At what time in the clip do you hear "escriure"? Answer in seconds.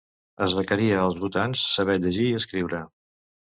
2.41-2.83